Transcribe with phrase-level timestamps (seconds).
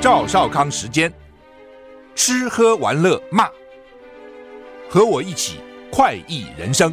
[0.00, 1.12] 赵少康时间，
[2.14, 3.48] 吃喝玩乐骂，
[4.88, 6.92] 和我一起快意人生。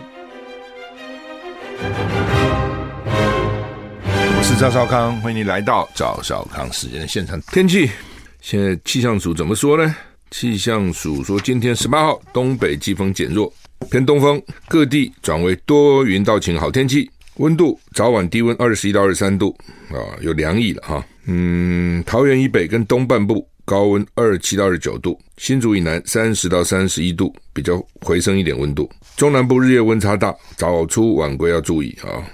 [4.37, 7.41] 我是赵少康，欢迎你来到赵少康时间的现场。
[7.43, 7.89] 天气，
[8.41, 9.95] 现在气象署怎么说呢？
[10.29, 13.51] 气象署说，今天十八号，东北季风减弱，
[13.90, 17.10] 偏东风，各地转为多云到晴好天气。
[17.35, 19.55] 温度早晚低温二十一到二十三度
[19.90, 21.05] 啊，有凉意了哈。
[21.26, 28.90] 嗯，桃园以北跟东半部高温二十七到二十九度，新竹以南三十到三十一度，比较回升一点温度。
[29.16, 32.26] 中南部日夜温差大，早出晚归要注意啊。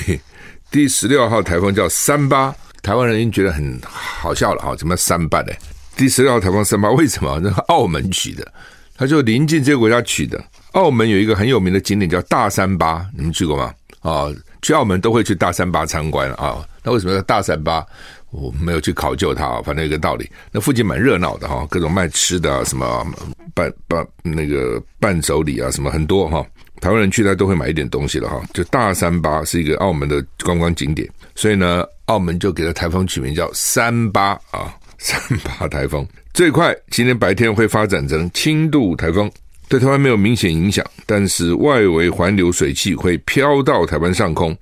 [0.72, 5.52] 第十六号台风叫三八，台湾人已经觉得很好笑了哈，怎么三八呢？
[5.96, 7.38] 第十六号台风三八为什么？
[7.40, 8.52] 那澳门取的，
[8.96, 10.42] 它就临近这个国家取的。
[10.76, 13.74] 澳门有一个很有名的景点叫大三巴，你们去过吗？
[14.00, 14.28] 啊。
[14.62, 17.86] 去澳门都会去大三巴参观啊，那为什么叫大三巴？
[18.30, 20.28] 我没有去考究它啊，反正有个道理。
[20.50, 23.06] 那附近蛮热闹的哈，各种卖吃的啊，什么
[23.54, 26.44] 伴伴那个伴手礼啊，什么很多哈。
[26.80, 28.42] 台湾人去那都会买一点东西了哈。
[28.52, 36.04] 就大三巴是一个澳门的观光景点，所以呢，澳门就给了台风取名叫三八啊，三八台风。
[36.34, 39.30] 最快今天白天会发展成轻度台风。
[39.68, 44.56] 对台湾没有明显影响，但是外围环流水汽会飘到台湾上空，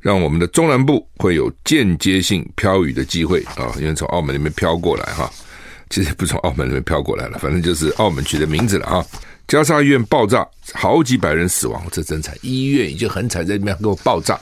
[0.00, 5.30] 让我们的中南部会有间接性飘雨的机会啊，因为从澳门那边飘过来哈，
[5.88, 9.04] 其实不从澳门那边飘过来了，反正就是澳门取的名字了啊。
[9.48, 12.36] 加沙医院爆炸，好几百人死亡，这真惨！
[12.42, 14.38] 医院已经很惨，在那边给我爆炸。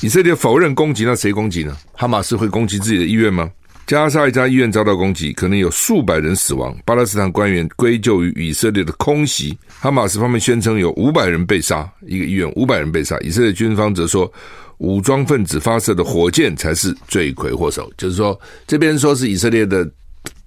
[0.00, 1.74] 以色列否认攻击，那谁攻击呢？
[1.94, 3.50] 哈马斯会攻击自己的医院吗？
[3.86, 6.74] 加沙一家医院遭到攻击，可能有数百人死亡。
[6.86, 9.56] 巴勒斯坦官员归咎于以色列的空袭。
[9.68, 13.18] 哈马斯方面宣称有五百人被杀，一个医院五百人被杀。
[13.20, 14.30] 以色列军方则说，
[14.78, 17.92] 武装分子发射的火箭才是罪魁祸首。
[17.98, 19.86] 就是说，这边说是以色列的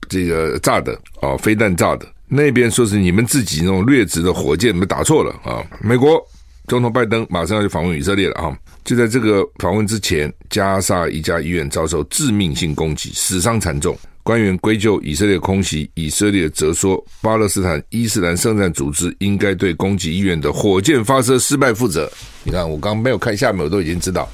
[0.10, 5.64] 这个炸的啊，飞弹炸的；那边说是你们自己那种劣质的火箭，你们打错了啊。
[5.80, 6.20] 美国
[6.68, 8.58] 总统拜登马上要去访问以色列了啊。
[8.88, 13.94] 就在这个访问之前，加沙一家医院遭受致命性攻击，死伤惨重。
[14.24, 22.10] 官员归咎以色列空袭，以色列则说巴勒斯坦伊斯兰圣战组织应该对攻击医院的火箭发射失败负责。
[22.46, 24.30] 你看，我刚没有看下面，我都已经知道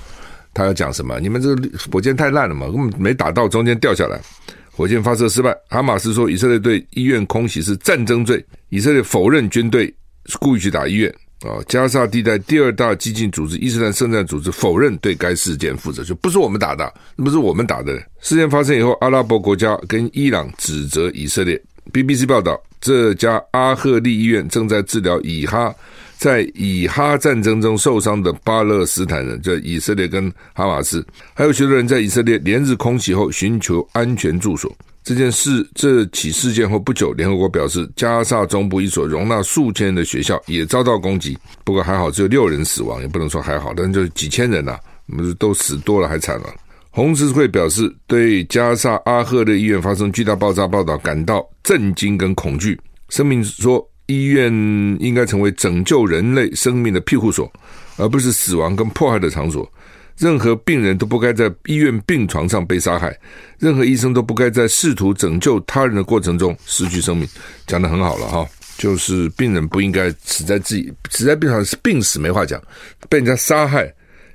[0.54, 1.20] 他要讲什么。
[1.20, 4.22] 你们这个火箭太烂了嘛，根本没打到，中间掉下来，
[4.70, 5.52] 火箭发射失败。
[5.68, 9.92] 哈马斯说以色列对医院空袭是战争罪，以色列否认军队
[10.40, 11.12] 故意去打医院。
[11.48, 17.96] 啊，加沙地带第二大激进组织伊斯兰圣战组织否认对该事件负责，就不是我们打的，不是我们打的。
[18.22, 21.62] 事件发生以后，阿拉伯国家跟伊朗指责以色列。
[21.92, 25.74] BBC 报道，这家阿赫利医院正在治疗以哈
[26.18, 34.74] 在以哈战争中受伤的巴勒斯坦人，就以色列跟哈马斯，还有许多人在以色列连日空袭后寻求安全住所。
[35.04, 41.38] 这件事，这起事件后不久，联合国表示，加萨中部一所容纳数千人的学校也遭到攻击。
[41.66, 46.46] 不过还好，只有六人死亡，也不能说还好，但就是几千人呐、啊，不是都死多了还惨了。
[46.90, 52.80] 红十字会表示，对加萨阿赫的医院发生巨大爆炸报道感到震惊跟恐惧。
[53.10, 54.52] 声明说，医院
[55.00, 57.52] 应该成为拯救人类生命的庇护所，
[57.98, 59.70] 而不是死亡跟迫害的场所。
[60.18, 63.18] 任何病人都不该在医院病床上被杀害，
[63.60, 67.28] 任何医生都不该在试图拯救他人的过程中失去生命。
[67.66, 68.48] 讲得很好了哈，
[68.78, 72.62] 就是病人不应该死在自己死在病床上是，病死没话讲，
[73.10, 73.92] 被人家杀害，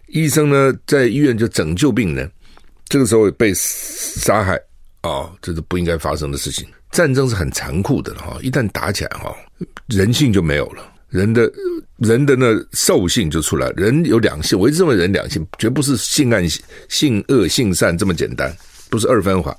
[0.08, 2.31] 医生呢在医院就拯救病人，
[2.88, 4.60] 这个时候被杀害
[5.02, 6.66] 啊、这是不应该发生的事情。
[6.90, 9.34] 战争是很残酷的哈，一旦打起来哈，
[9.86, 10.82] 人性就没有了。
[11.08, 11.50] 人的
[11.96, 16.46] 人的那兽性就出来，人有两性，我一直认为人两性绝不是性暗
[16.88, 18.55] 性恶性善这么简单，
[18.90, 19.56] 不是二分法。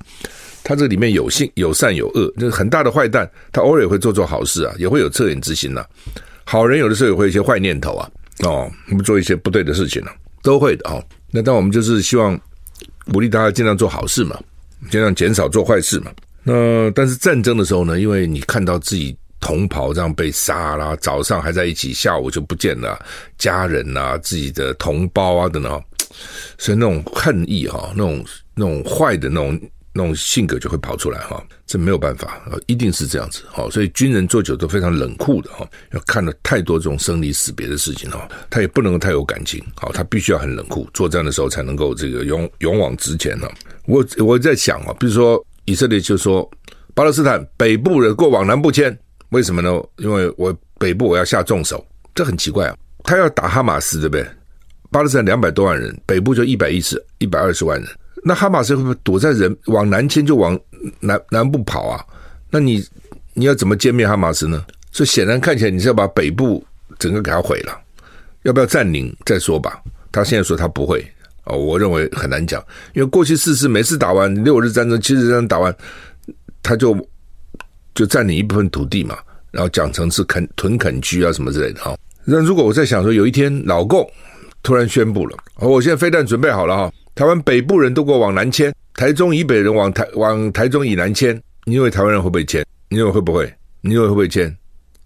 [0.64, 5.84] 他这里面有性有善有恶，就是很大的坏蛋，他偶尔也会做做好事啊，也会有恻隐之心呐、
[6.44, 8.10] 好人有的时候也会有一些坏念头啊，
[8.44, 11.04] 哦，不做一些不对的事情呢、啊，都会的哦。
[11.32, 12.40] 那但我们就是希望
[13.12, 14.40] 鼓励大家尽量做好事嘛，
[14.92, 16.12] 尽量减少做坏事嘛。
[16.44, 19.18] 那但是战争的时候呢，因为你看到自己。
[19.40, 23.00] 同袍这样被杀啦，早上还在一起，下午就不见了，
[23.38, 25.84] 家人啊，自己的同胞啊等等，
[26.58, 29.60] 所以那种恨意哈，那种那种坏的那种
[29.94, 43.50] 那种性格就会跑出来哈，这没有办法，一定是这样子哈，所以军人做久都非常冷酷的哈，要看了太多这种生离死别的事情哈，他也不能够太有感情，好，他必须要很冷酷，作战的时候才能够这个勇勇往直前呢。
[43.86, 46.50] 我我在想啊，比如说以色列就说
[46.94, 48.98] 巴勒斯坦北部的过往南部迁。
[49.30, 49.72] 为什么呢？
[49.98, 51.86] 因为我北部我要下重手，
[52.16, 52.76] 这很奇怪啊。
[53.04, 54.26] 他要打哈马斯，对不对？
[54.92, 57.88] 巴勒斯坦两百多万人，北部就一百一十、一百二十万人。
[58.24, 60.60] 那哈马斯会不会躲在人往南迁，就往
[61.00, 62.04] 南南部跑啊？
[62.50, 62.84] 那你
[63.34, 64.66] 你要怎么歼灭哈马斯呢？
[64.92, 66.66] 所以显然看起来你是要把北部
[66.98, 67.80] 整个给他毁了，
[68.44, 69.80] 要不要占领再说吧？
[70.12, 71.06] 他现在说他不会
[71.44, 72.60] 哦，我认为很难讲，
[72.94, 75.76] 因为过去四次每次打完六日战争、七日战争打完，
[76.64, 76.98] 他就。
[78.00, 79.18] 就占领一部分土地嘛，
[79.52, 81.98] 然后讲成是垦屯垦区啊什么之类的哈。
[82.24, 84.10] 那如果我在想说，有一天老共
[84.64, 92.66] 突然宣布了，哦我现在飞弹准备好了哈，台湾北部人都给我往南迁，台中以北人往台往台中以南迁，你认为台湾人会不会迁？
[92.88, 93.54] 你认为会不会？
[93.82, 94.56] 你认为会不会迁？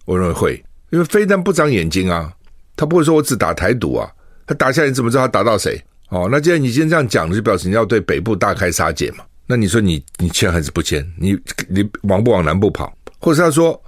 [0.05, 2.31] 我认为会，因为飞弹不长眼睛啊，
[2.75, 4.07] 他不会说我只打台独啊，
[4.45, 5.83] 他打下来你怎么知道他打到谁？
[6.09, 9.23] 哦，那既然你今天这样讲，就表示你要对北部大开杀戒嘛。
[9.53, 11.07] 那你说你你签还是不签？
[11.15, 11.37] 你
[11.69, 12.91] 你往不往南部跑？
[13.19, 13.79] 或者他说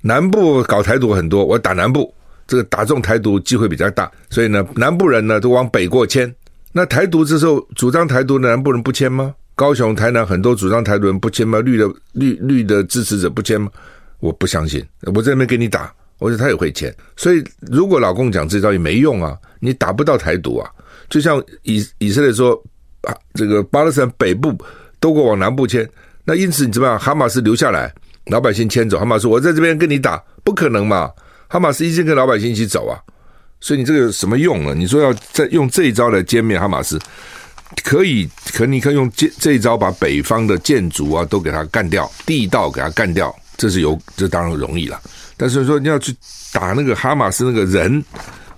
[0.00, 2.12] 南部搞台独很多，我打南部，
[2.44, 6.34] 这个打中台独机会比较大，所以呢，南部人呢都往北过迁。
[6.72, 9.32] 那台独这时候主张台独的南部人不签吗？
[9.54, 11.60] 高雄、台南很多主张台独人不签吗？
[11.60, 13.70] 绿的绿绿的支持者不签吗？
[14.18, 14.84] 我不相信，
[15.14, 16.92] 我在那边给你打，我说他也会签。
[17.16, 20.68] 所以如果老共讲这招也没用啊，你打不到台独啊。
[21.08, 22.60] 就像以以色列说
[23.02, 24.52] 啊，这个巴勒斯坦北部。
[25.02, 25.86] 都给我往南部迁，
[26.24, 26.96] 那因此你怎么样？
[26.96, 27.92] 哈马斯留下来，
[28.26, 28.96] 老百姓迁走。
[29.00, 31.10] 哈马斯，我在这边跟你打，不可能嘛？
[31.48, 32.94] 哈马斯一直跟老百姓一起走啊，
[33.60, 34.74] 所以你这个有什么用呢？
[34.76, 37.00] 你说要再用这一招来歼灭哈马斯，
[37.82, 45.00] 可以，可你可以用这这一招把北方的建筑啊都给它干掉，地道给它干掉，这是有，这当然容易了。
[45.36, 46.14] 但是说你要去
[46.52, 48.02] 打那个哈马斯那个人，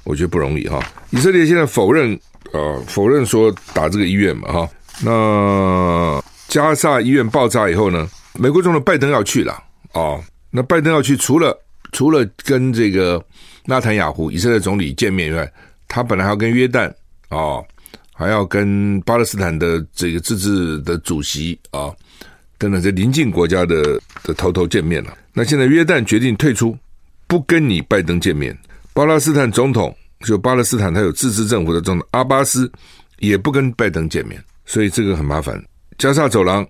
[0.04, 0.78] 我觉得不容易哈。
[1.08, 2.20] 以色列现在否认，
[2.52, 4.68] 呃，否认说打这个医院嘛，哈，
[5.02, 6.22] 那。
[6.54, 8.08] 加萨医院爆炸以后呢，
[8.38, 9.60] 美国总统拜登要去了
[9.92, 10.22] 哦。
[10.52, 11.52] 那拜登要去，除了
[11.90, 13.20] 除了跟这个
[13.64, 15.52] 纳坦雅胡以色列总理见面以外，
[15.88, 16.88] 他本来还要跟约旦
[17.28, 17.66] 哦，
[18.12, 21.96] 还要跟巴勒斯坦的这个自治的主席啊、哦、
[22.56, 25.12] 等等这邻近国家的的头头见面了。
[25.32, 26.78] 那现在约旦决定退出，
[27.26, 28.56] 不跟你拜登见面。
[28.92, 32.70] 巴勒斯坦总统就巴勒斯坦他有自治政府的总统阿巴斯
[33.18, 35.60] 也不跟拜登见面，所以这个很麻烦。
[35.98, 36.66] 加萨走廊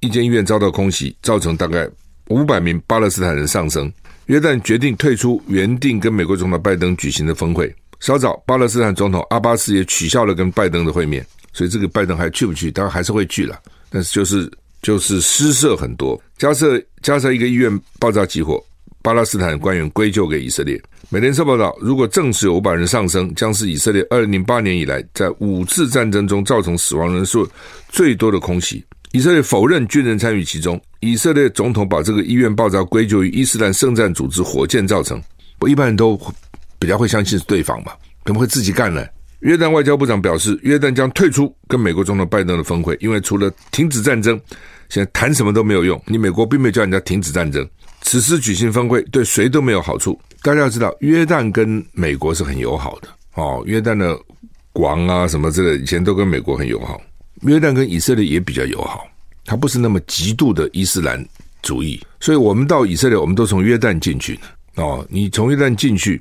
[0.00, 1.88] 一间医院遭到空袭，造成大概
[2.28, 3.92] 五百名巴勒斯坦人丧生。
[4.26, 7.74] 约旦决定退出原定跟美国总统拜登举行的峰会。
[8.00, 11.24] 稍早，巴勒斯坦总统阿巴斯也取消了跟拜登的会面。
[11.52, 12.70] 所以这个拜登还去不去？
[12.70, 13.60] 当然还是会去了，
[13.90, 16.20] 但是就是就是失色很多。
[16.38, 16.66] 加萨
[17.02, 17.70] 加萨一个医院
[18.00, 18.58] 爆炸起火，
[19.02, 20.80] 巴勒斯坦官员归咎给以色列。
[21.12, 27.46] 美联社报道，如果证实有五百人丧生，将是以色列二零零八年以来在五次战争中造成死亡人数
[27.90, 28.82] 最多的空袭。
[29.10, 30.80] 以色列否认军人参与其中。
[31.00, 35.20] 以色列总统把这个医院爆炸归咎于伊斯兰圣战组织火箭造成。
[35.58, 36.18] 不，一般人都
[36.78, 37.92] 比较会相信是对方嘛，
[38.24, 39.04] 怎么会自己干呢？
[39.40, 44.40] 约旦外交部长表示，约旦将退出跟美国总统拜登的峰会，因为除了停止战争，
[44.92, 45.98] 现在谈什么都没有用。
[46.06, 47.66] 你美国并没有叫人家停止战争，
[48.02, 50.20] 此时举行峰会对谁都没有好处。
[50.42, 53.62] 大家要知道，约旦跟美国是很友好的哦。
[53.64, 54.14] 约旦的
[54.74, 57.00] 王啊什么之类，以前都跟美国很友好。
[57.40, 59.06] 约旦跟以色列也比较友好，
[59.46, 61.26] 他不是那么极度的伊斯兰
[61.62, 61.98] 主义。
[62.20, 65.06] 所以我们到以色列，我们都从约旦进去的哦。
[65.08, 66.20] 你从约旦进去，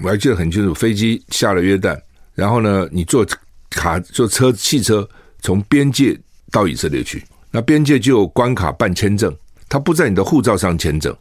[0.00, 1.98] 我还记得很清楚，飞机下了约旦，
[2.34, 3.26] 然后呢，你坐
[3.70, 5.08] 卡坐车汽车
[5.40, 6.14] 从边界
[6.50, 9.34] 到以色列去，那边界就有关卡办签证，
[9.68, 11.16] 他不在你的护照上签证。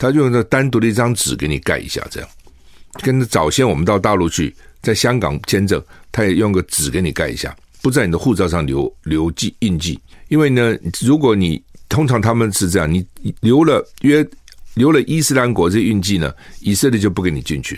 [0.00, 2.30] 他就用这单独的一张纸给你盖一下，这样
[3.02, 5.82] 跟早先我们到大陆去，在香港签证，
[6.12, 9.98] 他也用个纸给你盖一下，不在你的护照上留留记印记。
[10.28, 13.04] 因为呢，如果你通常他们是这样，你
[13.40, 14.24] 留了约
[14.74, 17.74] 留了伊斯兰国这印记呢，以色列就不给你进去；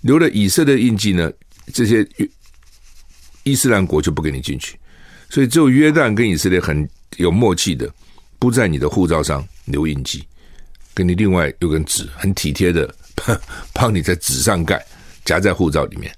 [0.00, 1.30] 留了以色列印记呢，
[1.72, 2.04] 这些
[3.44, 4.76] 伊斯兰国就不给你进去。
[5.34, 7.92] 所以只有约旦跟以色列很有默契的，
[8.38, 10.22] 不在你的护照上留印记。
[10.94, 12.88] 给你另外有根纸，很体贴的
[13.74, 14.80] 帮你在纸上盖，
[15.24, 16.14] 夹在护照里面。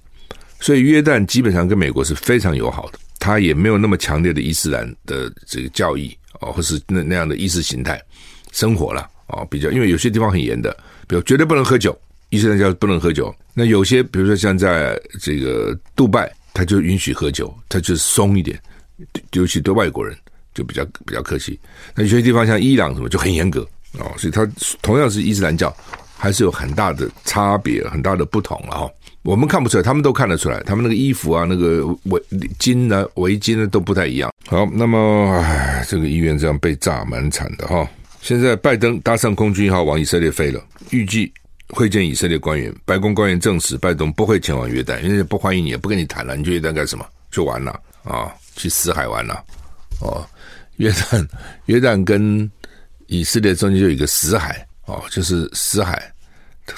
[0.59, 7.99] 所以约旦基本上跟美国是非常友好的，他也没有那么强烈的伊斯兰的这个教义哦，或是那那样的意识形态
[8.51, 10.71] 生活了啊，比较因为有些地方很严的，
[11.07, 13.35] 比如绝对不能喝酒，伊斯兰教不能喝酒。
[13.55, 18.61] 那有些比如说像在这个杜拜，他就允许喝酒，他就松一点，
[19.33, 20.17] 尤其对外国人
[20.53, 21.59] 就比较比较客气。
[21.95, 23.67] 那有些地方像伊朗什么就很严格
[23.99, 24.47] 啊，所以他
[24.81, 25.75] 同样是伊斯兰教，
[26.17, 28.89] 还是有很大的差别，很大的不同了哈。
[29.23, 32.21] 我们看不出来，他们都看得出来，他们那个衣服啊，那个围
[32.59, 34.31] 巾呢、围巾呢都不太一样。
[34.45, 37.85] 好，那么唉，这个医院这样被炸，蛮惨的哈。
[38.21, 41.31] 现在拜登搭上空军一号往以色列飞了，预计
[41.69, 42.73] 会见以色列官员。
[42.85, 46.35] 白宫官员证实，拜登不会前往约旦，因为不欢迎你，也不跟你谈了。
[46.37, 47.05] 你去约旦干什么？
[47.29, 47.71] 就完了
[48.03, 48.33] 啊？
[48.57, 49.41] 去死海玩了？
[50.01, 50.27] 哦，
[50.75, 51.25] 约旦，
[51.67, 52.51] 约旦跟
[53.05, 56.11] 以色列中间就有一个死海哦，就是死海。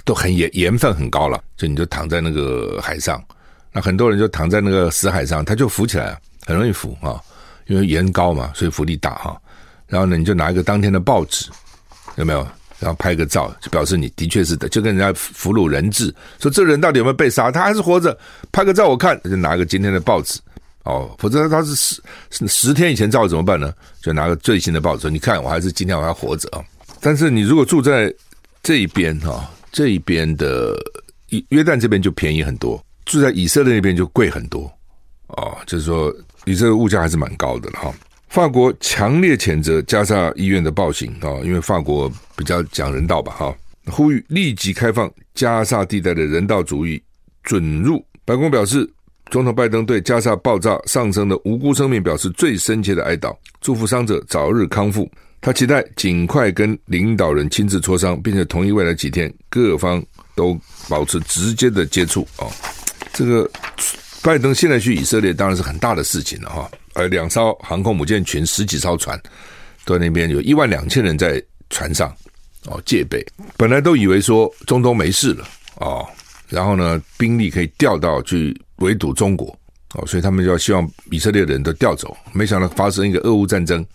[0.05, 3.19] 都很盐盐分很高了，就你就躺在那个海上，
[3.71, 7.19] 那很多人就躺在那个死海上，他就浮起来，很容易浮啊，
[7.65, 9.41] 因为盐高嘛，所以浮力大哈。
[9.87, 11.49] 然后呢，你就拿一个当天的报纸，
[12.17, 12.47] 有没有？
[12.77, 17.49] 然后拍个照，就表示你的确是的，就跟人家俘虏人质，说这人到底有没有被杀？
[17.51, 18.15] 他还是活着，
[18.51, 20.39] 拍个照我看，就拿个今天的报纸
[20.83, 22.01] 哦，否则他是十
[22.47, 23.73] 十天以前照怎么办呢？
[24.01, 26.63] 就拿个最新的报纸，你看我还是今天我还活着啊。
[26.99, 28.13] 但是你如果住在
[28.63, 29.49] 这一边哈。
[29.71, 30.75] 这一边的
[31.49, 34.63] 约旦这边就便宜很多，住在以色列那边就贵很多
[35.27, 36.11] 哦，就是说
[36.45, 37.93] 以色列物价还是蛮高的了哈。
[38.29, 43.55] 法国强烈谴责加沙医院的暴行啊，因为法国比较讲人道吧哈，
[43.85, 46.99] 呼吁立即开放加沙地带的人道主义
[47.43, 48.03] 准入。
[48.25, 48.89] 白宫表示，
[49.31, 55.09] 总统拜登对加沙爆炸丧生的无辜生命表示最深切的哀悼，祝福伤者早日康复。
[55.41, 60.03] 他期待尽快跟领导人亲自磋商，并且同意未来几天各方
[60.35, 60.59] 都
[60.89, 62.47] 保持直接的接触啊。
[63.13, 63.49] 这个
[64.21, 69.17] 拜登现在去以色列当然是很大的事情了哈，而两艘航空母舰群十几艘船
[69.85, 72.13] 都在那边，有一万两千人在船上
[72.65, 73.25] 哦戒备。
[73.55, 76.05] 本来都以为说中东没事了哦，
[76.49, 79.47] 然后呢兵力可以调到去围堵中国
[79.95, 83.85] 哦，所以他们就要希望以色列人都调走，没想到发生一个俄乌战争。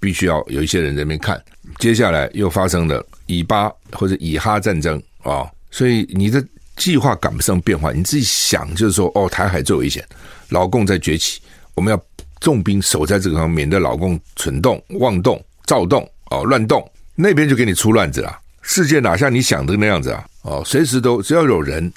[0.00, 1.42] 必须要有一些人在那边看，
[1.80, 6.40] 接下来又发生了以巴或者以哈战争啊、哦，所以你的
[6.76, 7.90] 计划赶不上变化。
[7.90, 10.06] 你自己想，就是说，哦，台海最危险，
[10.50, 11.40] 老共在崛起，
[11.74, 12.00] 我们要
[12.38, 18.38] 重兵守在这个地方，免得老共蠢动、妄动、躁动哦，乱动，那边就给你出乱子了。
[18.62, 20.24] 世界哪像你想的那样子啊？
[20.42, 21.92] 哦，随时都只要有人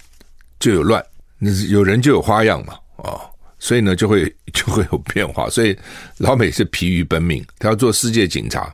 [0.60, 1.06] 就有乱，
[1.44, 3.20] 那有人就有花样嘛，哦。
[3.58, 5.50] 所以呢，就会就会有变化。
[5.50, 5.78] 所以
[6.18, 8.74] 老美是疲于奔命，他要做世界警察，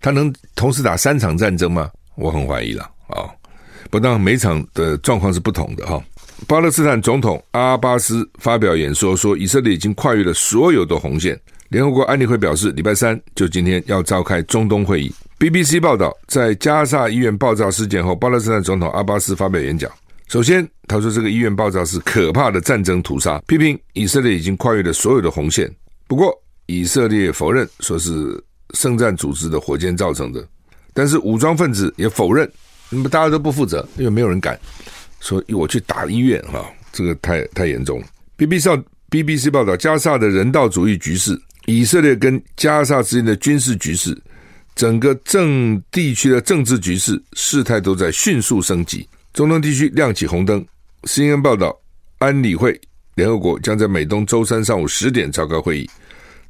[0.00, 1.90] 他能同时打三场战争吗？
[2.14, 3.24] 我很怀疑了啊！
[3.90, 6.02] 不但每场的状况是不同的哈。
[6.46, 11.38] 巴勒斯坦总统阿巴斯发表演说说，以色列已经跨越了所有的红线。
[11.70, 15.10] 联合国安理会表示，礼拜三就今天要召开中东会议。
[15.38, 19.90] BBC 报道，在加沙医院爆炸事件后，巴勒斯坦总统阿巴斯发表演讲。
[20.28, 25.74] 首先，他说这个医院爆炸是可怕的战争屠杀，批评以色列已经跨越了所有的红线。
[26.06, 26.30] 不过，
[26.66, 28.38] 以色列否认说是
[28.74, 30.46] 圣战组织的火箭造成的，
[30.92, 32.50] 但是武装分子也否认。
[32.90, 34.58] 那么大家都不负责，因为没有人敢
[35.20, 38.06] 说我去打医院哈，这个太太严重了。
[38.36, 44.14] BBC BBC 报道，加沙的人道主义局势，以色列跟加沙之间的军事局势，
[44.74, 49.08] 整个政地区的政治局势，事态都在迅速升级。
[49.38, 50.66] 中东地区亮起红灯。
[51.04, 51.72] CNN 报道，
[52.18, 52.76] 安理会
[53.14, 55.88] 联合国将在美东周三上午十点召开会议，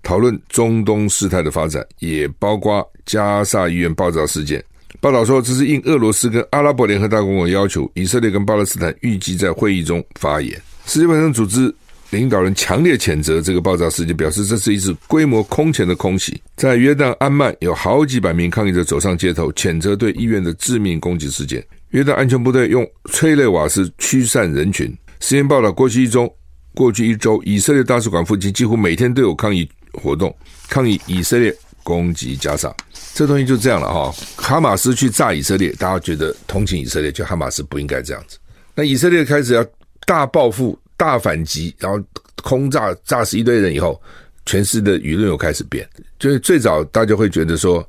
[0.03, 4.65] 讨论中东事态的发展，也包括加萨医院爆炸事件。
[5.03, 10.59] 报道说，这是应俄罗斯跟阿拉伯联合大公国要求，以色列跟巴勒斯坦预计在会议中发言。
[10.87, 11.71] 世界卫生组织
[12.09, 16.41] 领导人强烈谴责这个爆炸事件，表示这是一次规模空前的空袭。
[16.57, 21.63] 在约旦安曼，有好几百名抗议者走上街头，谴责对医院的致命攻击事件。
[21.91, 24.95] 约旦安全部队用催泪瓦斯驱散人群。
[25.21, 26.33] 实验报道，过去一周，
[26.75, 30.35] 过去一周，以色列大使馆附近几乎每天都有抗议活动，
[30.69, 32.75] 抗议以色列攻击加萨。
[33.15, 34.15] 这东西就这样了哈。
[34.37, 38.39] 哈马斯去炸以色列，大家觉得同情以色列，就哈马斯不应该这样子。
[38.75, 39.67] 那以色列开始要
[40.07, 42.01] 大报复、大反击，然后
[42.43, 44.01] 空炸炸死一堆人以后，
[44.47, 45.89] 全世界的舆论又开始变。
[46.19, 47.85] 就是最早大家会觉得说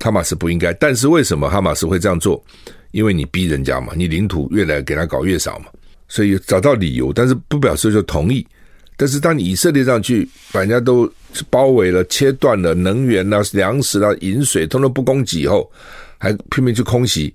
[0.00, 2.42] 哈马斯不应该，但是为什么哈马斯会这样做？
[2.94, 5.66] 因为你逼人家嘛，你领土越来给他搞越少嘛，
[6.06, 8.46] 所以找到理由，但是不表示就同意。
[8.96, 11.12] 但是当你以色列上去把人家都
[11.50, 15.68] 包围了、切断了能源啊、粮食啊、饮水，通通不供给以后，
[16.18, 17.34] 还拼命去空袭，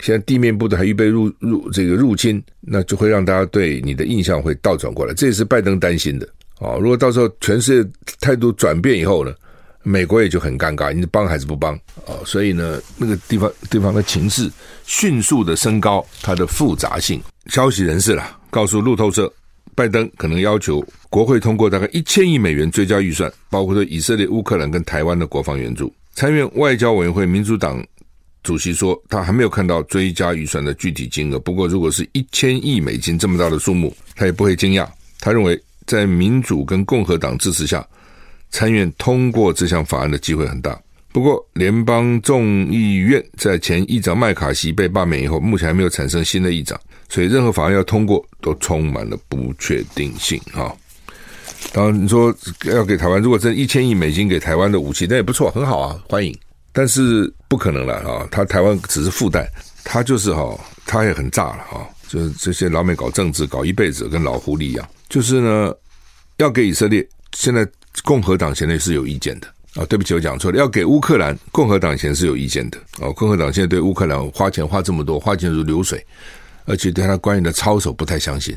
[0.00, 5.14] 现在地面部队还预备入入这个入侵，那就会让大家对你的印象会倒转过来。
[5.14, 6.28] 这也是拜登担心的
[6.58, 6.76] 啊。
[6.76, 7.90] 如果到时候全世界
[8.20, 9.32] 态度转变以后呢，
[9.82, 11.74] 美国也就很尴尬，你帮还是不帮？
[12.06, 14.50] 哦，所以呢，那个地方地方的情势
[14.84, 17.22] 迅速的升高，它的复杂性。
[17.46, 19.32] 消息人士啦，告诉路透社，
[19.74, 25.92] 拜登可能要求国会通过大概一千亿美元追加预算，包括对以色列、乌克兰跟台湾的国防援助。
[26.14, 27.82] 参院外交委员会民主党
[28.42, 31.38] 主席说，他还没有看到追加预算的具体金额。
[31.38, 34.86] 不过，如果是一千亿美金这么大的数目，他也不会惊讶。
[35.18, 37.86] 他认为，在民主跟共和党支持下，
[38.50, 40.78] 参院通过这项法案的机会很大。
[41.12, 50.40] 不过，联邦众议院在前议长麦卡锡被罢免以后，目前还没有产生新的议长，所以任何法案要通过都充满了不确定性。
[50.52, 50.72] 哈，
[51.72, 56.32] 当然你说要给台湾，如果这一千亿美金给台湾的武器，那也不错，很好啊，欢迎。
[56.72, 59.50] 但是不可能了啊，他台湾只是附带，
[59.82, 65.74] 他就是哈，他也很炸了哈，就是这些老美搞政治搞一辈子，跟老狐狸一样，就是呢，
[66.36, 67.66] 要给以色列现在。
[68.04, 70.58] 共和党现在是有意见的啊，对不起，我讲错了。
[70.58, 73.12] 要给乌克兰，共和党现在是有意见的哦。
[73.12, 76.04] 共和党现在对乌克兰花钱花这么多，花钱如流水，
[76.64, 78.56] 而且对他官员的操守不太相信，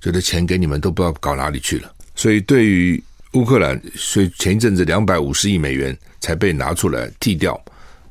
[0.00, 1.90] 觉得钱给你们都不知道搞哪里去了。
[2.14, 3.02] 所以对于
[3.32, 7.58] 乌克兰，所以前一阵子两百五十亿美元才被拿出来替掉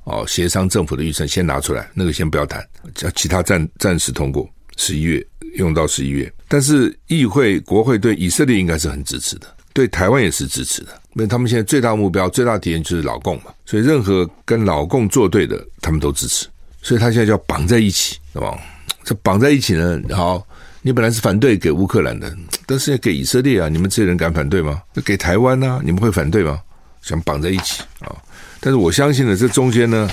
[0.05, 5.23] 哦，协商政府的预算先拿出来，那个先不要谈，叫其他暂暂时通过，十一月
[5.55, 6.31] 用到十一月。
[6.47, 9.47] 但是议会国会对以色列应该是很支持的。
[9.73, 16.47] 对台湾也是支持的，因为他们现在最大目标、最大敌人就是老共嘛，所以任何跟老共作对的，他们都支持。
[16.81, 18.57] 所以他现在就要绑在一起，对吧？
[19.03, 20.45] 这绑在一起呢，好，
[20.81, 24.81] 你本来是反对给乌克兰的，但是要给以色列啊，你们这些人敢反对吗？
[25.05, 26.61] 给台湾呢、啊，你们会反对吗？
[27.01, 28.15] 想绑在一起啊？
[28.59, 30.09] 但是我相信呢，这中间呢，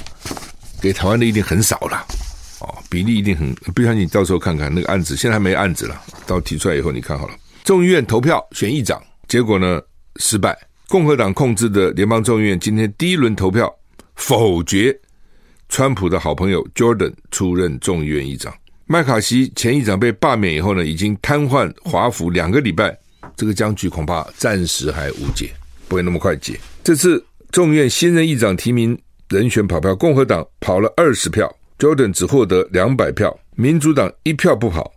[0.81, 2.07] 给台湾的一定很少了，
[2.61, 9.03] 哦，比例一定很，不相信你到时候看看那个案子，现在还没案子了，到提出来以后你看好了，众议院投票选议长。
[9.31, 9.81] 结果呢，
[10.17, 10.59] 失败。
[10.89, 13.73] 共和党控制的联邦众议院今天第一轮投票
[14.17, 14.93] 否决
[15.69, 18.53] 川普的好朋友 Jordan 出任众议院议长。
[18.87, 22.99] 麦卡锡前议长被罢免以后呢，已经瘫痪华府两个礼拜，
[23.37, 25.53] 这个僵局恐怕暂时还无解，
[25.87, 26.59] 不会那么快解。
[26.83, 34.93] 这次众议院新任议长提名人选跑票，共和党跑了二十票，Jordan 只获得两百票，民主党一票不跑，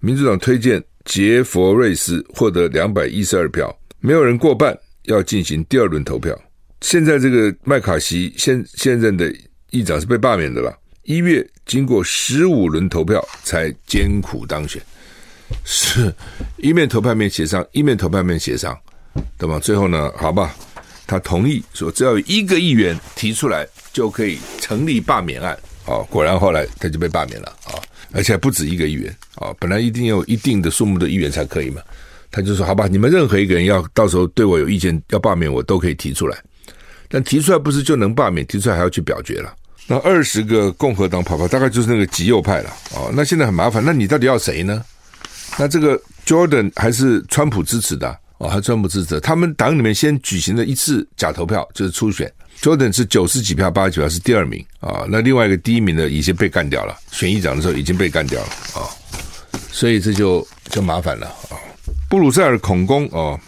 [0.00, 0.82] 民主党推荐。
[1.06, 6.36] 杰佛瑞斯获得两百一十二票，没有人过半，要进行第二轮投票。
[6.82, 9.32] 现在这个麦卡锡现现任的
[9.70, 10.76] 议长是被罢免的了。
[11.04, 14.82] 一月经过十五轮投票才艰苦当选，
[15.64, 16.12] 是
[16.56, 18.76] 一面投票面协商，一面投票面协商，
[19.38, 19.60] 对吧？
[19.60, 20.54] 最后呢，好吧，
[21.06, 25.56] 他同意说，只要有一个议员提出来，就可以成立罢免案。
[25.86, 27.78] 哦，果然后来他就被罢免了啊。
[28.16, 31.82] 而且不止一个议员啊，本来一定要有一定的数目的议员才可以嘛。
[32.30, 36.36] 他就说：“好吧，你们任何一个人要到时候对我有意见要罢免我，都可以提出来。
[37.08, 39.54] 但提出来不是就能罢免，提出来还要去表决了。
[39.86, 43.08] 那二十个共和党跑跑，大概就是那个极右派了啊。
[43.12, 44.84] 那现在很麻烦，那你到底要谁呢？
[45.58, 49.20] 那这个 Jordan 还是川普支持的哦，还川普支持的？
[49.20, 55.06] 他们党里面先举行了一次假投票，就是初选。” Jordan 是九十几票，八十几票是第二名啊。
[55.08, 58.88] 那另外一个第一名的已经被干掉了，选议长的时候已经被干掉了啊。
[59.70, 61.54] 所以这就就麻烦了啊。
[62.08, 63.38] 布鲁塞尔恐攻啊，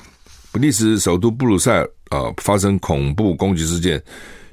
[0.53, 4.01] 比利时首都布鲁塞尔啊发生恐怖攻击事件，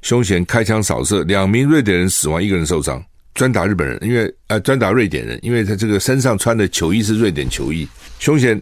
[0.01, 7.87] 凶嫌开枪扫射，两名瑞典人死亡，一个人受伤，专打日本人，因为呃专打瑞典人，因为他这个身上穿的球衣是瑞典球衣。
[8.19, 8.59] 凶嫌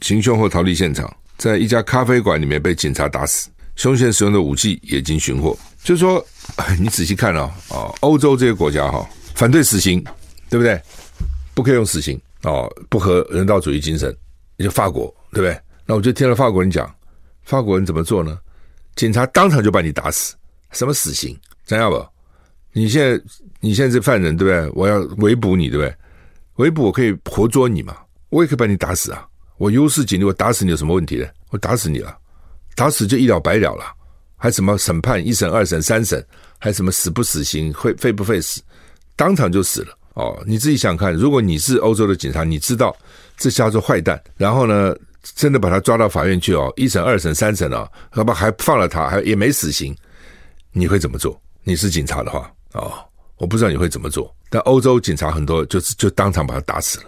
[0.00, 3.48] 行凶后逃离现场，在一家咖啡馆里面被警察打死。
[3.78, 6.22] 凶嫌使用的武器也经寻获，就是说，
[6.80, 10.04] 你仔细看哦，啊，欧洲这些国家哈，反对死刑，
[10.50, 10.82] 对不对？
[11.54, 14.14] 不可以用死刑哦，不合人道主义精神。
[14.56, 15.56] 你就法国，对不对？
[15.86, 16.92] 那我就听了法国人讲，
[17.44, 18.36] 法国人怎么做呢？
[18.96, 20.34] 警察当场就把你打死，
[20.72, 21.38] 什么死刑？
[21.64, 22.04] 这样吧，
[22.72, 23.24] 你现在
[23.60, 24.72] 你现在是犯人，对不对？
[24.74, 25.94] 我要围捕你，对不对？
[26.56, 27.96] 围捕我可以活捉你嘛，
[28.30, 29.24] 我也可以把你打死啊。
[29.56, 31.26] 我优势警力，我打死你有什么问题呢？
[31.50, 32.18] 我打死你了。
[32.78, 33.84] 打死就一了百了了，
[34.36, 36.24] 还什么审判一审二审三审，
[36.60, 38.62] 还什么死不死刑，会废不废死，
[39.16, 40.40] 当场就死了哦。
[40.46, 42.96] 你自己想看，如果你是欧洲的警察，你知道
[43.36, 44.94] 这叫做坏蛋，然后呢，
[45.34, 49.92] 真的把他抓到法院去哦，一审二审三审哦，好吧，还放了他，还也没死刑，
[50.70, 51.36] 你会怎么做？
[51.64, 52.92] 你是警察的话哦，
[53.38, 54.32] 我不知道你会怎么做。
[54.50, 57.06] 但欧洲警察很多就是就当场把他打死了，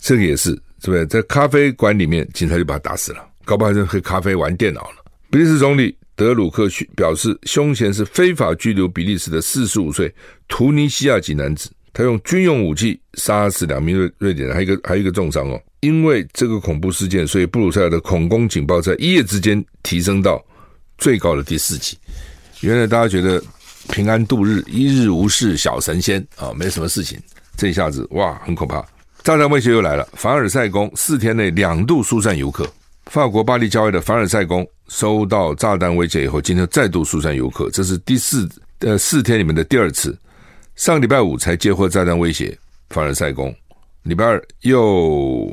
[0.00, 0.50] 这个也是，
[0.82, 1.06] 是不是？
[1.06, 5.01] 在咖啡馆里面，警察就把他打死了，搞不好在喝咖啡玩电脑了。
[5.32, 10.14] 比利时总理德鲁克表示，凶嫌是非法拘留比利时的四十五岁
[10.46, 15.58] 突尼西亚籍男子，他用军用武器杀死两名瑞瑞典人，还有一个还有一个重伤哦。
[15.80, 20.44] 因为这个恐怖事件，所以布鲁塞尔的恐攻警报在一夜之间提升到
[20.98, 21.96] 最高的第四级。
[22.60, 23.42] 原来大家觉得
[23.88, 27.18] 平安度日，一日无事，小神仙啊，没什么事情。
[27.56, 28.86] 这一下子哇，很可怕！
[29.24, 30.06] 炸弹威胁又来了。
[30.12, 32.70] 凡尔赛宫四天内两度疏散游客。
[33.06, 38.46] 法国巴黎郊外的凡尔赛宫收到炸弹威胁以后，今天再度疏散游客，这是第四
[38.80, 40.16] 呃四天里面的第二次。
[40.76, 42.56] 上礼拜五才接获炸弹威胁，
[42.90, 43.54] 凡尔赛宫
[44.02, 45.50] 礼拜二又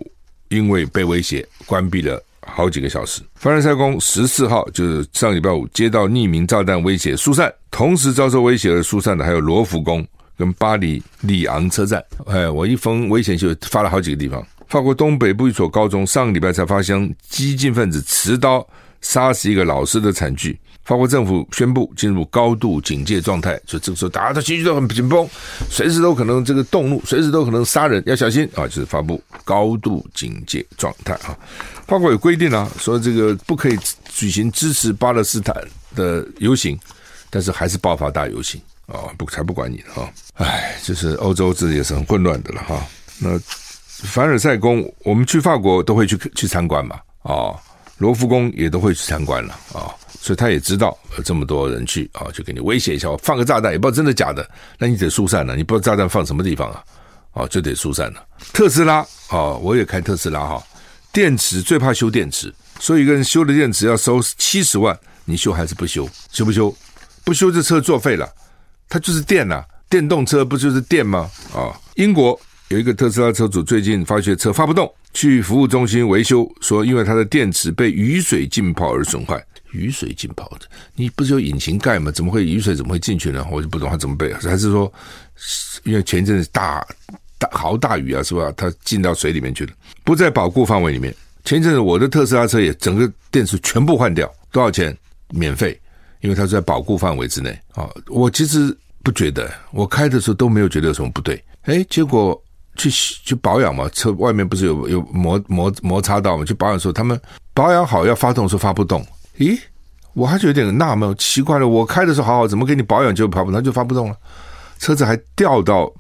[0.50, 2.22] 因为被威胁关闭了。
[2.42, 10.06] 好几个小时，凡尔赛宫十四号就是上礼拜五接到匿名炸弹威胁疏散，同时遭受威胁而疏散的还有罗浮宫
[10.38, 12.04] 跟巴黎里昂车站。
[12.26, 14.46] 哎，我一封危险信发了好几个地方。
[14.68, 18.68] 法国东北部一所高中上礼拜才发生激进分子持刀
[19.02, 20.60] 杀死一个老师的惨剧。
[20.86, 25.30] 法国政府宣布进入高度警戒状态，所以这个时候大家的情绪都很紧绷，
[25.70, 28.66] 随时都可能这个动怒，随时都可能杀人，要小心啊！
[28.66, 31.38] 就是发布高度警戒状态啊。
[31.86, 35.56] 法国有规定啊，说这个不可以举行支持巴勒斯坦
[35.96, 36.76] 的游行，
[37.30, 40.12] 但是还是爆发大游行啊，不才不管你哈！
[40.36, 42.84] 哎，就是欧洲这也是很混乱的了哈。
[43.20, 43.38] 那
[43.86, 47.54] 凡尔赛宫，我们去法国都会去去参观嘛啊，
[48.00, 49.94] 罗浮宫也都会去参观了啊。
[50.22, 55.56] 所以他也知道有这么多人去啊，就给你威胁一下，我放个炸弹也不知道真的假的，那你得疏散了。
[55.56, 56.84] 你不知道炸弹放什么地方啊？
[57.34, 58.26] 哦，就得疏散了。
[58.52, 58.98] 特斯拉
[59.30, 60.64] 啊，我也开特斯拉哈，
[61.14, 66.10] 电池最怕修电池，所以一个人修的电池要收七十万，你修还是不修？
[66.32, 66.76] 修不修？
[67.24, 68.28] 不修这车作废了，
[68.90, 71.30] 它就是电呐、电动车不就是电吗？
[71.56, 72.38] 啊，英国
[72.70, 79.44] 有一个特斯拉车主最近发觉车发不动，去服务中心维修，说因为他的电池被雨水浸泡而损坏。
[79.72, 82.12] 雨水浸泡的，你不是有引擎盖吗？
[82.12, 83.46] 怎么会雨水怎么会进去呢？
[83.52, 84.92] 我就不懂他怎么背，还是说，
[85.84, 86.86] 因为前一阵子大
[87.40, 88.52] 大豪大雨啊，是吧？
[88.56, 91.14] 它进到水里面去了，不在保固范围里面。
[91.46, 94.96] 前一阵子我的特斯拉车也整个电池全部换掉，多少钱？
[95.30, 95.80] 免费，
[96.22, 97.90] 因为它是在保固范围之内啊。
[98.08, 101.44] 我其实不觉得，我开的时候都没有觉得有什么不对。
[101.66, 102.40] 诶，结果
[102.80, 106.46] 去去保养嘛，车外面不是有有摩摩摩擦到嘛？
[106.46, 107.20] 去保养的时候，他们
[107.54, 109.06] 保养好要发动的时候发不动。
[109.38, 109.60] 咦，
[110.14, 111.68] 我还是有点纳闷，奇怪了。
[111.68, 114.16] 我开的时候好好，怎么给你保养就跑不，它就发不动了？
[114.80, 115.92] 车子还调到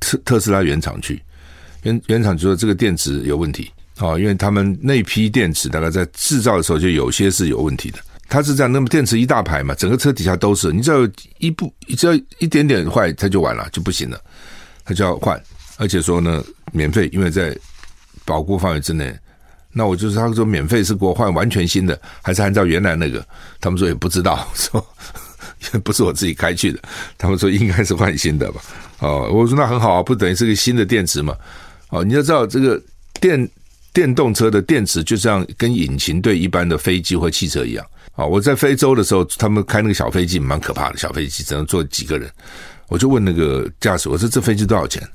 [0.00, 1.22] 特特斯拉原厂去，
[1.82, 7.98] 原原厂就说这个电池有问题啊，因为他们那批电池大概在制造的时候就有些是有问题的。
[8.28, 11.08] 它是这样，那么电池一大排嘛，整个车底下都是，你只要
[11.38, 14.20] 一不只要一点点坏，它就完了，就不行了，
[14.84, 15.40] 它就要换，
[15.76, 17.56] 而且说呢免费，因为在
[18.24, 19.16] 保护范围之内。
[19.78, 23.22] 那我就是他说免费是给我换完全新的，还是按照原来那个？
[23.60, 24.82] 他们说也不知道， 说
[25.74, 26.78] 也不是我自己开去的。
[27.18, 28.60] 他们说应该是换新的吧？
[29.00, 31.36] 哦，我说那很好啊，不等于是个新的电池嘛？
[31.90, 32.82] 哦，你要知道这个
[33.20, 33.46] 电
[33.92, 37.84] 电动车的电池就像跟引擎对一般的飞机或汽车一样
[38.14, 38.24] 啊。
[38.24, 42.30] 我在非洲的时候，他们开那个小飞机蛮可怕的，小飞机只能坐几个人。
[42.88, 45.06] 我就问那个驾驶，我说这飞机多少钱？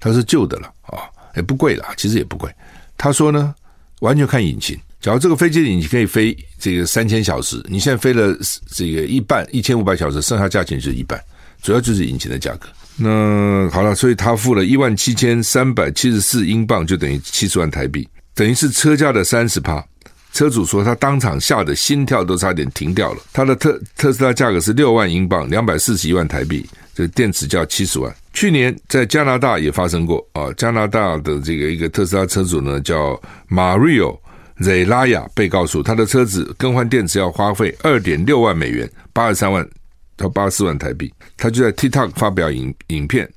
[0.00, 1.04] 他说旧的了啊，
[1.36, 2.50] 也不贵了，其实也不贵。
[2.96, 3.54] 他说呢？
[4.00, 4.74] 完全看引擎。
[4.98, 8.34] 假如这个飞机的引擎可以飞这个三千小时，你现在飞了
[8.70, 11.22] 这个一半一千五百小时，剩下价钱就是一半，
[11.62, 12.66] 主要就是引擎的价格。
[12.96, 19.84] 那好了，所以他付了一万七千三百七十四英镑，就等于七十万台币，等于是车价的三十趴。
[20.32, 23.20] 车主说他当场吓得心跳都差点停掉了。
[23.32, 28.14] 他的特特斯拉价格是六万英镑，两百四十一万台币，这电池价七十万。
[28.32, 34.18] 去年在加拿大也发生过啊，加拿大的这个一个特斯拉车主呢，叫 Mario
[34.60, 39.68] Zelaya，被告诉他的车子更换电池要花费二点六万美元，八十三万
[40.16, 41.12] 到八十四万台币。
[41.36, 43.28] 他就在 TikTok 发表影影片，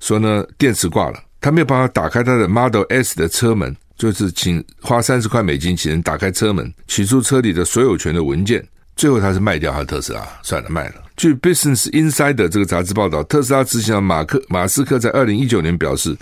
[0.00, 8.66] 说呢电池挂了，他没有办法打开他的 Model S 的车门，就是请花三十块美金请人打开车门，取出车里的所有权的文件。
[8.96, 10.94] 最后他是卖掉他的特斯拉，算了，卖了。
[11.20, 16.16] 据 Business Insider 这个杂志报道，特斯拉执行长马克马斯克在二零一九年表示，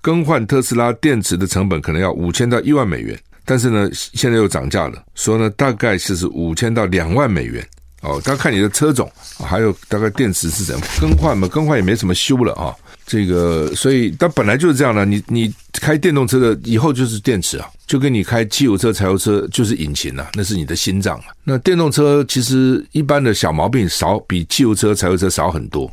[0.00, 7.68] 更换特斯拉电池的成本可能要五千到一万美元，但是呢，现在又涨价了，说呢大概是五千到两万美元。
[8.02, 11.48] 哦，大家看你的车种，还有大概电池是怎样更换嘛？
[11.48, 12.70] 更换也没什么修了啊。
[13.06, 21.26] 这个，所以但本来就是这样的，你你开电动车的以后就是电池啊，就跟你开汽油车、柴油车就是引擎啊，那是你的心脏啊。
[21.44, 25.88] 那电动车其实一般的小毛病少，比汽油车、柴油车少很多，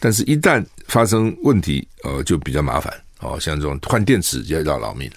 [0.00, 3.38] 但是一旦发生问题，呃，就比较麻烦哦。
[3.38, 5.10] 像这种换电池就要要老命。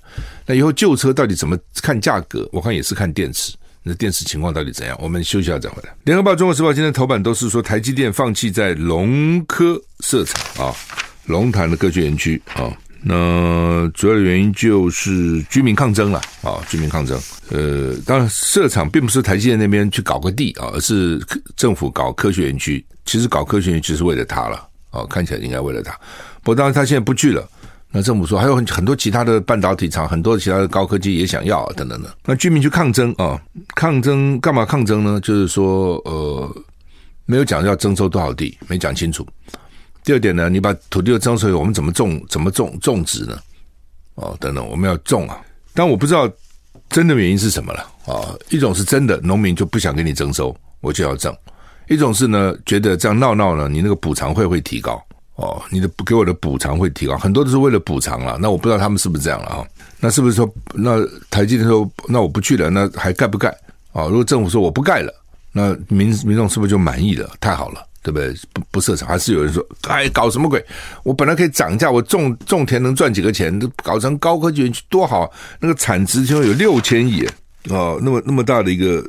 [0.45, 2.45] 那以后旧车到底怎么看价格？
[2.51, 4.97] 我看也是看电池，那电池情况到底怎样？
[5.01, 5.95] 我们休息一下再回来。
[6.03, 10.75] 联合报、中国时报今天头版都是说台积电放弃在龙科设厂啊。
[11.25, 12.71] 龙潭的科学园区啊，
[13.03, 17.19] 那主要的原因就是居民抗争了啊，居民抗争。
[17.49, 21.19] 呃，当然设厂并不是台积电那边去搞个地啊，而是
[21.55, 22.85] 政府搞科学园区。
[23.05, 25.91] 其实搞科学园区是为了他了啊，看起来应该为了他。
[26.43, 27.47] 不过当然他现在不去了。
[27.93, 32.15] 那政府说还有很很多其他的半导体厂，很多其他的高科技也想要等等的。
[32.23, 33.37] 那居民去抗争啊，
[33.75, 35.19] 抗争干嘛抗争呢？
[35.21, 36.55] 就是说呃，
[37.25, 39.27] 没有讲要征收多少地，没讲清楚。
[40.03, 42.21] 第二点呢，你把土地的征收，我们怎么种？
[42.27, 43.39] 怎么种种植呢？
[44.15, 45.39] 哦，等等，我们要种啊。
[45.73, 46.29] 但我不知道
[46.89, 48.35] 真的原因是什么了啊。
[48.49, 51.31] 一种是真的，农民就不想给你征收，我就要种；
[51.87, 55.01] 一种是呢，觉得这样闹闹呢，你那个补偿会会提高
[55.35, 58.37] 哦，你的给我的补偿会提高，很多都是为了补偿了。
[58.41, 59.65] 那我不知道他们是不是这样了啊？
[59.99, 60.97] 那是不是说，那
[61.29, 63.49] 台积电说，那我不去了，那还盖不盖
[63.93, 64.05] 啊？
[64.07, 65.13] 如果政府说我不盖了，
[65.51, 67.29] 那民民众是不是就满意了？
[67.39, 67.85] 太好了。
[68.03, 68.33] 对不对？
[68.51, 70.63] 不不设厂，还是有人说，哎，搞什么鬼？
[71.03, 73.57] 我本来可以涨价，我种种田能赚几个钱？
[73.83, 75.31] 搞成高科技园区多好！
[75.59, 77.23] 那个产值就有六千亿
[77.69, 79.07] 哦，那么那么大的一个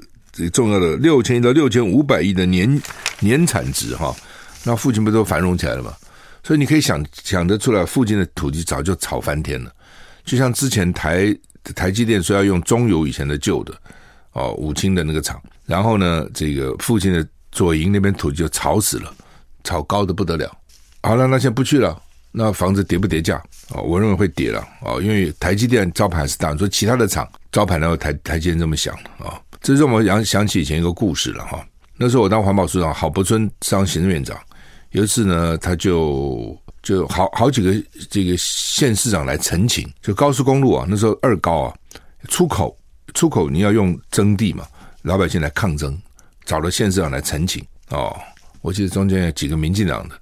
[0.52, 2.82] 重要的六千亿到六千五百亿的年
[3.20, 4.14] 年产值哈，
[4.62, 5.94] 那附近不都繁荣起来了吗？
[6.42, 9.72] 所以你可以想想得出来，附近的土地早就炒翻天了。
[10.24, 11.34] 就像之前台
[11.74, 13.74] 台积电说要用中油以前的旧的
[14.32, 17.26] 哦武清的那个厂，然后呢，这个附近的。
[17.52, 19.14] 左营那边土地就炒死了，
[19.62, 20.50] 炒高的不得了。
[21.02, 23.40] 好了，那先不去了，那房子跌不跌价？
[23.70, 26.56] 哦，我认为会跌了哦，因为台积电招牌是大。
[26.56, 31.64] 说其他的厂招牌，然后台台积电这么响啊，这让我想想起以前一个故事了哈。
[31.96, 34.38] 那时候我当环保署长，郝柏村当行政院长，
[34.90, 37.74] 有一次呢，他就就好好几个
[38.10, 41.74] 这个县市长来陈情，就高速公路啊，那时候二高啊，
[42.28, 42.76] 出口
[43.14, 44.64] 出口你要用征地嘛，
[45.02, 46.00] 老百姓来抗争。
[46.44, 48.14] 找了县市长来陈情哦，
[48.60, 50.14] 我记得中间有几个民进党的，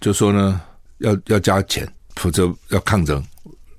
[0.00, 0.60] 就说呢
[0.98, 3.22] 要要加钱，否则要抗争，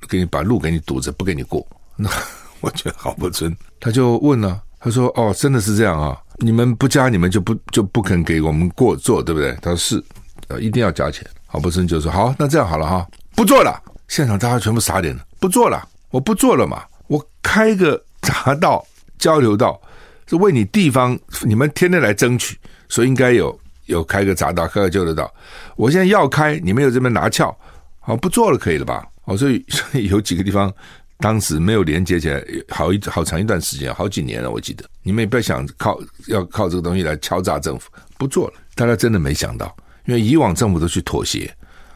[0.08, 1.66] 给你把路给你堵着，不给你过。
[1.96, 2.10] 那
[2.62, 6.18] 我觉得郝柏村，他就问了，他说：“哦，真的是这样啊？
[6.38, 10.04] 你们不加，你们就不就不肯给我们过做，对不对？”他说：“是，
[10.48, 18.86] 呃，一定要加钱。”郝柏村就说：“好，那这样好了哈，不做了。”现场大家全部傻脸了，不做了，我不做了嘛，我开个匝道
[19.18, 19.80] 交流道。
[20.28, 22.58] 是为你地方，你们天天来争取，
[22.90, 25.34] 所以应该有有开个匝道，开个旧的道。
[25.76, 27.56] 我现在要开，你们有这边拿翘，
[28.00, 29.06] 好不做了，可以了吧？
[29.26, 30.74] 哦，所以 所以有几个地方
[31.20, 34.84] 当时没有连接起来，好一好长一段时间，好几年了，我记得。
[35.02, 38.54] 你们也不要想靠要靠这个东西来敲诈政府，不做了。
[38.76, 39.74] 大家真的没想到，
[40.06, 41.54] 因为以往政府都去妥协，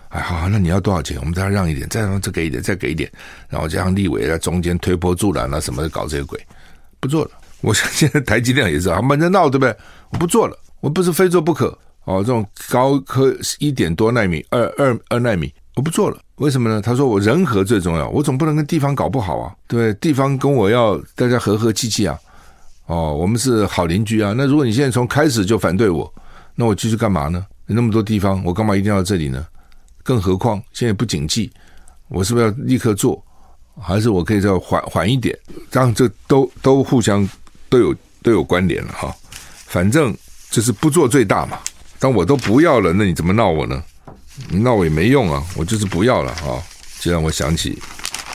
[0.10, 1.18] 哎，好，那你要多少钱？
[1.20, 3.12] 我们再让一点，再让再给一点，再给一点，
[3.50, 6.40] 然后加上立委在中间推波助澜啊，什么的搞这些鬼，
[7.00, 7.32] 不做了。
[7.62, 9.76] 我想现在台积电也是啊，闷着闹对不对？
[10.12, 11.68] 我不做了，我不是非做不可
[12.06, 12.20] 哦。
[12.20, 16.18] 这种高科一点多纳米、二二二纳米，我不做了。
[16.36, 16.80] 为什么呢？
[16.80, 19.52] 他说我人和最重要，我总不能跟地方搞不好啊。
[19.68, 22.18] 对，地方跟我要大家和和气气啊。
[22.86, 24.34] 哦，我们是好邻居啊。
[24.38, 26.14] 那如果你现在从开始就反对我，
[26.54, 27.44] 那我继续干嘛呢？
[27.66, 29.46] 那么多地方，我干嘛一定要这里呢？
[30.04, 31.52] 更何况现在不景气，
[32.08, 33.22] 我是不是要立刻做？
[33.82, 35.38] 还是我可以再缓缓一点？
[35.72, 37.28] 这样这都都互相。
[37.70, 39.16] 都有都有关联了哈，
[39.66, 40.16] 反正
[40.50, 41.60] 就是不做最大嘛。
[42.00, 43.84] 当我都不要了，那你怎么闹我呢？
[44.50, 46.62] 你闹我也没用啊，我就是不要了哈。
[47.00, 47.78] 就让我想起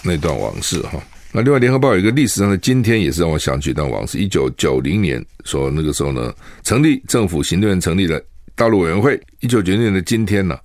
[0.03, 1.03] 那段往事哈。
[1.33, 4.19] 那另外，《联合报》有一个历史上的今天，也是让我想起一段往事。
[4.19, 8.21] 一九九零年说那个时候呢，成立政府行政院成立了
[8.55, 9.21] 道路委员会。
[9.41, 10.59] 一九九零年的今天呢，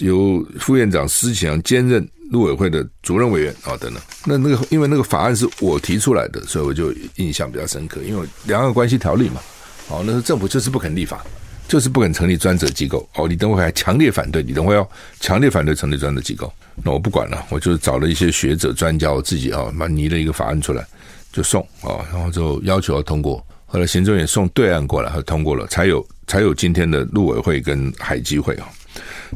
[0.00, 2.08] 由副院长施启扬兼任。
[2.32, 8.00] 陆委会的主任委员啊，等等，那那个因为那个法案是我提出来的，所以我就印象比较深刻。
[8.02, 9.40] 因为两岸关系条例嘛，
[9.88, 11.22] 哦，那时候政府就是不肯立法，
[11.68, 13.06] 就是不肯成立专责机构。
[13.16, 14.88] 哦，李登辉还强烈反对，李登辉要
[15.20, 16.50] 强烈反对成立专责机构。
[16.82, 20.82] 那我不管了，我就找了一些学者专家，我自己啊，蛮拟了一个法案出来，
[21.30, 23.44] 就送啊，然后就要求要通过。
[23.66, 28.66] 后来行政院送对岸过来，和通过了，才有才有今天的陆委会跟海基会啊。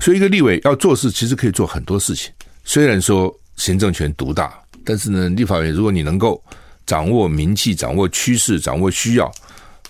[0.00, 2.30] 所以一个立委要做事，其实可以做很多事情。
[2.68, 4.52] 虽然说行政权独大，
[4.85, 6.42] 但是呢，立法院如果你能够
[6.85, 9.33] 掌握民气、掌握趋势、掌握需要，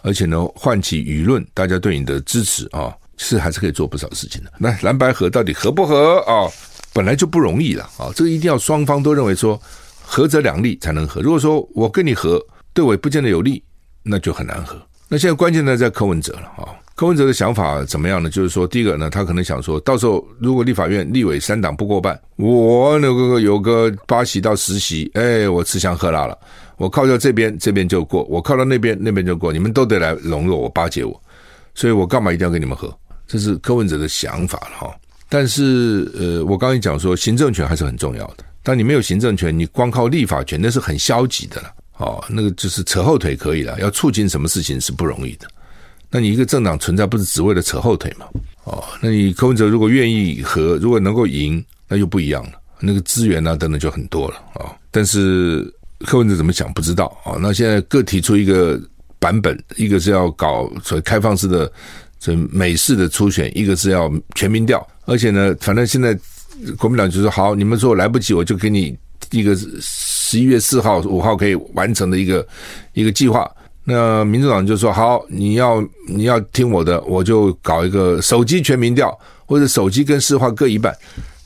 [0.03, 4.53] 而且呢，唤起舆论，大家对你的支持啊，是还是可以做不少事情的。
[4.59, 6.47] 那蓝白合到底合不合啊？
[6.93, 9.61] 本来就不容易了啊，这个一定要双方都认为说
[10.03, 11.23] 合则两利才能合。
[11.23, 12.39] 如果说我跟你合，
[12.75, 13.65] 对我也不见得有利，
[14.03, 14.81] 那就很难合。
[15.09, 16.77] 那现在关键呢，在柯文哲了啊。
[16.97, 18.31] 柯文哲的想法怎么样呢？
[18.31, 26.37] 就是说，第一个呢，他可能想说，到时候如果立法院立委三党不过半，我那个有个八席到十席，哎，我吃香喝辣了。
[26.79, 29.53] 我靠到这边，这边就过；我靠到那边，那边就过。
[29.53, 31.23] 你们都得来笼络我、巴结我，
[31.75, 32.91] 所以我干嘛一定要跟你们合？
[33.27, 34.95] 这是柯文哲的想法了哈。
[35.29, 38.45] 但是，呃，我刚才讲说，行政权还是很重要的。
[38.63, 41.71] 当你没有行政权，你光靠立法权那是很消极的了。
[41.99, 45.47] 哦，那个就是扯后腿可以了，要促进什么事情是不容易的。
[46.11, 48.27] 那你一个政党存在不是只为了扯后腿吗？
[48.65, 52.53] 哦，那你柯文哲如果愿意和，如果能够赢，那就不一样了。
[52.81, 54.77] 那个资源啊等等就很多了啊、哦。
[54.91, 57.39] 但是柯文哲怎么想不知道啊、哦？
[57.41, 58.81] 那现在各提出一个
[59.19, 61.71] 版本，一个是要搞所谓开放式的、
[62.19, 64.87] 这美式的初选，一个是要全民调。
[65.05, 66.19] 而且呢，反正现在
[66.79, 68.97] 国民党就说好，你们说来不及，我就给你
[69.31, 69.57] 一个。
[70.29, 72.45] 十一月四号、五号可以完成的一个
[72.95, 73.49] 一个计划，
[73.89, 80.93] 那民主党就说好，你要你要听我的，我就搞一个手机全民调，或者手机跟市话各一半。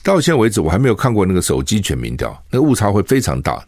[0.03, 3.63] 到现在为止，我还没有看过那个手机全民调，那个误差会非常大。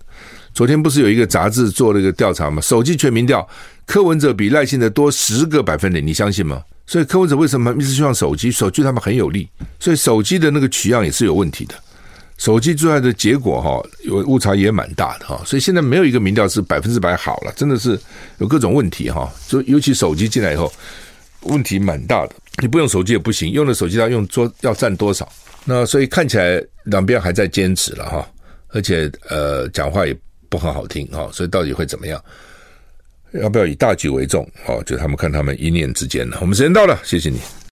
[0.54, 2.62] 昨天不是有一个杂志做了一个调查吗？
[2.62, 3.46] 手机全民调，
[3.84, 6.62] 柯文哲比赖清德多十个百分点，你相信吗？
[6.86, 8.50] 所以柯文哲为什么一直希望手机？
[8.50, 9.46] 手机他们很有利，
[9.78, 11.74] 所以手机的那个取样也是有问题的。
[12.42, 17.96] 手机出来的结果哈，有误差也蛮大的哈，所以现在没有一个民调是百分之百好了，真的是
[18.38, 19.32] 有各种问题哈。
[19.46, 20.72] 就尤其手机进来以后，
[21.42, 22.34] 问题蛮大的。
[22.60, 25.30] 你不用手机也不行，用了手机要用多要占多少？
[25.64, 28.28] 那所以看起来两边还在坚持了哈，
[28.70, 30.12] 而且呃讲话也
[30.48, 32.20] 不很好听哈，所以到底会怎么样？
[33.34, 34.44] 要不要以大局为重？
[34.66, 36.38] 哦，就他们看他们一念之间了。
[36.40, 37.38] 我们时间到了，谢谢你。